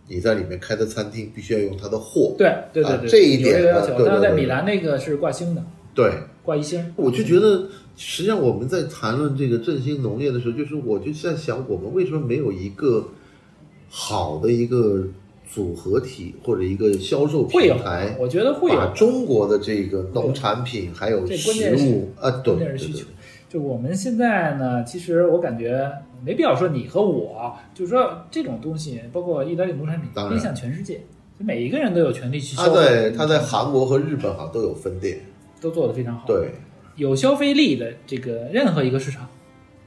[0.08, 2.36] 你在里面开的餐厅必须要用它的货。
[2.38, 3.94] 对对对对，啊这一点要求。
[4.06, 5.64] 但是在米兰那个是挂星的，
[5.96, 6.12] 对，
[6.44, 6.94] 挂一星。
[6.96, 13.10] 我就觉得，实际上我们在谈论这个振兴农业的时候，就是我就在想，我们为什么没有一个
[13.90, 15.06] 好的一个
[15.50, 18.94] 组合体或者一个销售平台，，我觉得会把有。
[18.96, 23.04] 中国的这个农产品还有这食物啊，对对对。
[23.50, 25.92] 就我们现在呢，其实我感觉
[26.24, 31.02] 没必要说你和我，就是说这种东西，包括意大利农产品，当面向全世界，
[31.38, 32.82] 就每一个人都有权利去他消费。
[32.82, 35.20] 在他在韩国和日本好像都有分店，
[35.60, 36.52] 都做得非常好。，对，
[36.96, 39.28] 有消费力的这个任何一个市场，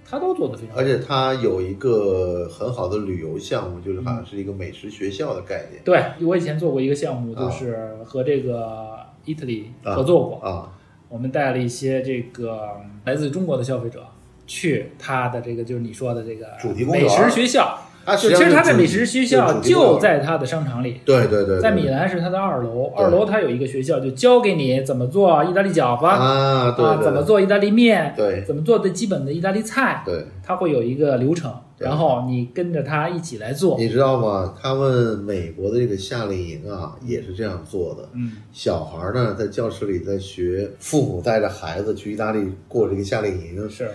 [0.09, 0.81] 它都做得非常好。
[0.81, 8.97] 而且它有一个很好的旅游项目，就是好像是一个美食学校的概念对我以前做过一个项目，啊就是和这个
[9.27, 10.73] Italy 啊合作过，啊，
[11.09, 14.05] 我们带了一些这个来自中国的消费者
[14.47, 21.01] 去他的这个就是你说的这个主题公园美食学校，它就其实他的美食学校就在他的商场里。
[21.05, 30.27] 对对对，在米兰是它的二楼，二楼它有一个学校，就教给你怎么做意大利饺子啊，对啊，怎么做意大利面，对怎么做最基本的意大利菜，对。
[30.47, 33.79] 他会有一个流程，然后你跟着他一起来做。
[33.79, 34.55] 你知道吗？
[34.61, 38.07] 他们美国的这个夏令营啊，也是这样做的。
[38.13, 43.91] 嗯，小孩呢在教室里在学，父母带着孩子去意大利过这个夏令营，是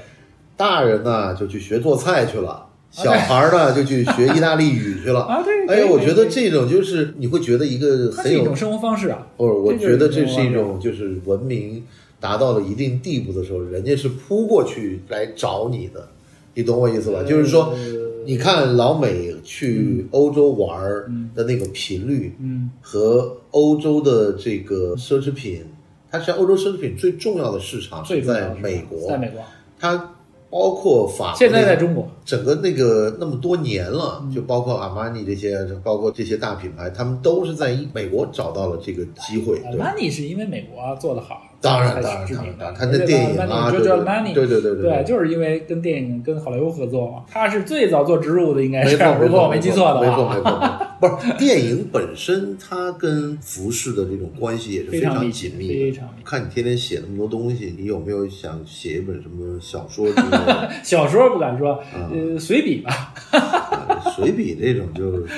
[0.57, 5.21] 大人呢就去学做菜去了，小孩呢就去学意大利语去了。
[5.21, 5.67] 啊，对。
[5.67, 9.27] 哎呀，我觉得这种就是你会觉得一个很有一种，生活方式啊。
[9.37, 11.83] 或者我觉得这是一种就是文明
[12.19, 16.07] 达到了一定地步的时候，人家是扑过去来找你的，
[16.53, 17.23] 你懂我意思吧？
[17.23, 25.63] 就是说，呃你看老美去欧洲玩儿的那个频率，嗯，和欧洲的这个奢侈品，
[26.11, 29.41] 它实际上欧洲奢侈品最重要的市场是在美国，在美国，
[29.79, 30.15] 它
[30.49, 34.31] 包括法国现在在中国，整个那个那么多年了，嗯。
[34.33, 39.79] 就包括阿玛尼这些，包括这些大品牌，他们都是在美国找到了这个机会，对。
[39.79, 42.27] Armani 是因为美国做的好，当然，当然，
[42.57, 42.73] 当然，。
[42.73, 44.83] 他那电影啊，对就叫 Armani，对对对对。
[44.83, 55.73] 对，就是因为跟电影跟好莱坞合作嘛，他是最早做植入的，应该是，没错，如果我没记错的没错，话，没错，没错，不是电影本身，它跟服饰的这种关系也是非常紧密的。
[55.73, 56.21] 非常密。
[56.25, 60.71] 看你天天写那么多东西，你有没有想写一本什么小说之类的？
[60.83, 63.13] 小说不敢说，嗯呃，随笔吧。
[63.31, 65.33] 呃 随笔这种就是，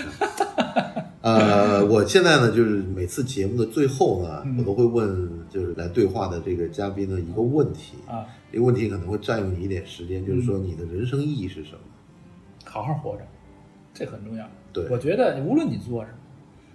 [1.21, 7.93] 呃，我现在呢，就是每次节目的最后呢，嗯我都会问，就是来对话的这个嘉宾的一个问题。
[8.07, 11.79] 啊，这个问题可能会占用你一点时间，就是说你的人生意义是什么？
[12.65, 13.27] 好好活着，
[13.93, 14.45] 这很重要。
[14.73, 16.17] 对我觉得无论你做什么，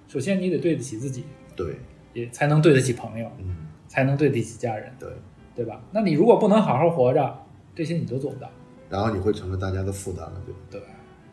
[0.09, 1.77] 首先你得对得起自己，对，
[2.13, 3.57] 也才能对得起朋友，嗯，
[3.89, 5.09] 才能对得起家人，对。
[5.57, 5.81] 对吧？
[5.91, 7.35] 那你如果不能好好活着，
[7.75, 8.47] 这些你都做不到。
[8.91, 10.61] 然后你会成为大家的负担了，对吧？
[10.71, 10.81] 对，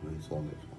[0.10, 0.70] 没错，没错。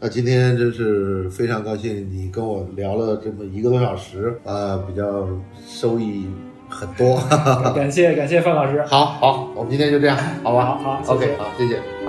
[0.00, 5.28] 那今天真是非常高兴，你跟我聊了这么一个多小时，啊，比较
[5.62, 6.26] 收益
[6.70, 7.18] 很多。
[7.76, 8.82] 感谢感谢范老师。
[8.84, 10.78] 好好，我们今天就这样，好吧？
[10.78, 11.99] 好 OK，好，谢谢。